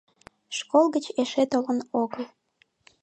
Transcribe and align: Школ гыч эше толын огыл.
Школ 0.57 0.85
гыч 0.95 1.05
эше 1.21 1.43
толын 1.51 1.79
огыл. 2.01 2.23